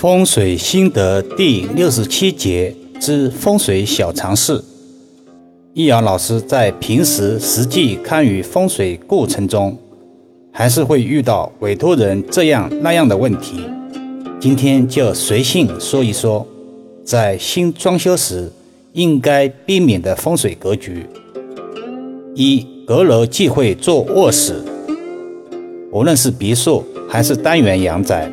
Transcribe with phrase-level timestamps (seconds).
[0.00, 4.62] 风水心得第六十七节之风水小常识。
[5.74, 9.76] 易阳老师在平时实际看与风水过程中，
[10.52, 13.56] 还是会遇到委托人这样那样的问题。
[14.38, 16.46] 今天就随性说一说，
[17.02, 18.48] 在新装修时
[18.92, 21.04] 应该避免的风水格局。
[22.36, 24.62] 一、阁楼忌讳做卧室，
[25.90, 28.30] 无论是别墅还是单元阳宅。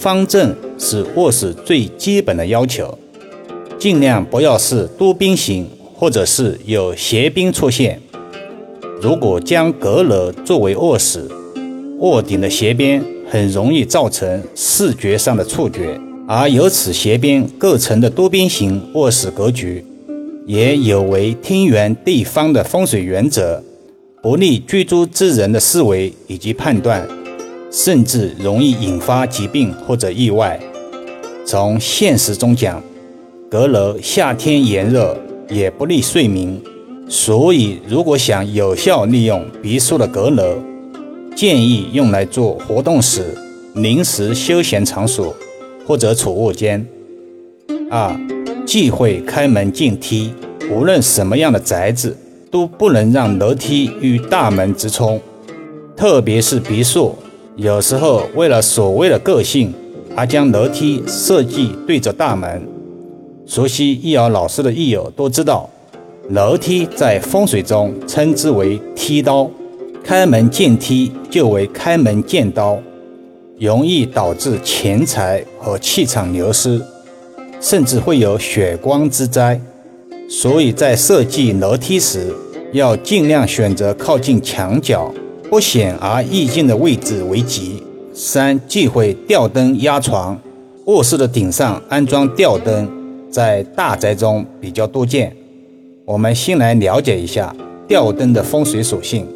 [0.00, 2.96] 方正是卧室最基本的要求，
[3.78, 8.00] 尽量不要是多边形，或者是有斜边出现。
[9.02, 11.28] 如果将阁楼作为卧室，
[11.98, 19.84] 卧顶的斜边很容易造成视觉上的错觉，而由此斜边构成的多边形卧室格局，
[20.46, 23.62] 也有违天圆地方的风水原则，
[24.22, 27.06] 不利居住之人的思维以及判断。
[27.70, 30.58] 甚至容易引发疾病或者意外。
[31.46, 32.82] 从现实中讲，
[33.50, 35.16] 阁楼夏天炎热
[35.48, 36.60] 也不利睡眠，
[37.08, 40.56] 所以如果想有效利用别墅的阁楼，
[41.34, 43.36] 建议用来做活动室、
[43.74, 45.34] 临时休闲场所
[45.86, 46.86] 或者储物间。
[47.90, 48.16] 二，
[48.66, 50.32] 忌讳开门进梯，
[50.70, 52.16] 无论什么样的宅子
[52.50, 55.20] 都不能让楼梯与大门直冲，
[55.96, 57.16] 特别是别墅。
[57.60, 59.70] 有时候为了所谓的个性，
[60.16, 62.66] 而将楼梯设计对着大门。
[63.44, 65.68] 熟悉易遥老师的易友都知道，
[66.30, 69.46] 楼梯在风水中称之为梯刀，
[70.02, 72.78] 开门见梯就为开门见刀，
[73.58, 76.80] 容易导致钱财和气场流失，
[77.60, 79.60] 甚至会有血光之灾。
[80.30, 82.34] 所以在设计楼梯时，
[82.72, 85.12] 要尽量选择靠近墙角。
[85.50, 87.82] 不显而易见的位置为吉。
[88.14, 90.38] 三、忌讳吊灯压床。
[90.86, 92.88] 卧室的顶上安装吊灯，
[93.28, 95.36] 在大宅中比较多见。
[96.04, 97.54] 我们先来了解一下
[97.88, 99.26] 吊灯的风水属性。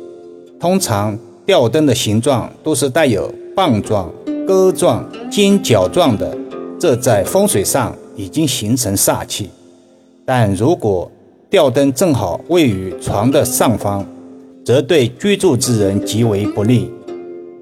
[0.60, 4.08] 通常吊灯的形状都是带有棒状、
[4.46, 6.36] 钩状、尖角状的，
[6.78, 9.50] 这在风水上已经形成煞气。
[10.24, 11.10] 但如果
[11.50, 14.04] 吊灯正好位于床的上方，
[14.64, 16.90] 则对居住之人极为不利。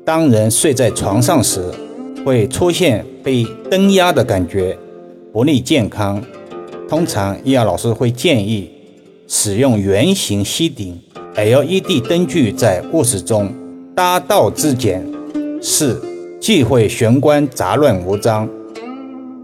[0.04, 1.60] 当人睡在床上时，
[2.24, 4.76] 会出现被灯压的感觉，
[5.32, 6.22] 不利健康。
[6.88, 8.70] 通常，易遥老师会建议
[9.26, 11.00] 使用圆形吸顶
[11.34, 13.52] LED 灯具在卧室中
[13.94, 15.04] 搭道之简。
[15.60, 16.00] 四，
[16.40, 18.48] 忌讳玄关杂乱无章。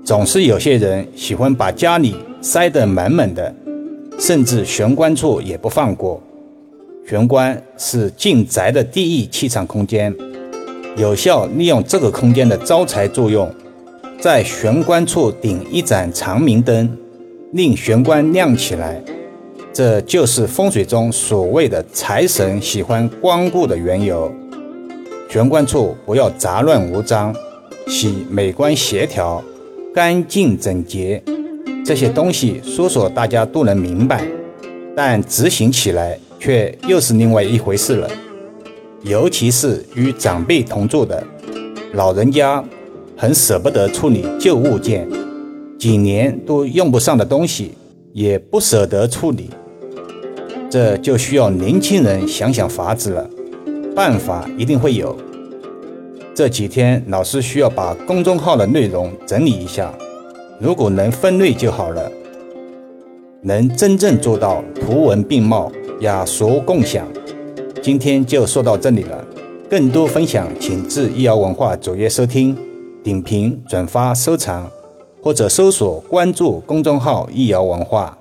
[0.04, 3.54] 总是有些人喜欢把家里塞得满满的，
[4.18, 6.22] 甚至玄关处也不放过。
[7.08, 10.14] 玄关是进宅的第一气场空间，
[10.94, 13.50] 有效利用这个空间的招财作用，
[14.20, 16.94] 在玄关处顶一盏长明灯，
[17.52, 19.02] 令玄关亮起来，
[19.72, 24.30] 这就是风水中所谓的财神喜欢光顾的缘由。
[25.30, 27.34] 玄关处不要杂乱无章，
[27.86, 29.42] 喜美观协调、
[29.94, 31.22] 干净整洁，
[31.82, 34.26] 这些东西说说大家都能明白，
[34.94, 36.18] 但执行起来。
[36.38, 38.08] 却又是另外一回事了，
[39.02, 41.22] 尤其是与长辈同住的
[41.92, 42.64] 老人家，
[43.16, 45.08] 很舍不得处理旧物件，
[45.78, 47.72] 几年都用不上的东西
[48.12, 49.50] 也不舍得处理，
[50.70, 53.28] 这就需要年轻人想想法子了，
[53.94, 55.16] 办法一定会有。
[56.34, 59.92] 这几天老师需要把公众号的内容整理一下，
[60.60, 62.10] 如果能分类就好了，
[63.42, 65.72] 能真正做到图文并茂。
[66.00, 67.06] 雅俗共享，
[67.82, 69.24] 今天就说到这里了。
[69.68, 72.56] 更多分享，请至易瑶文化主页收听、
[73.02, 74.68] 点评、转发、收藏，
[75.22, 78.17] 或者搜索关注公众号“易瑶文化”。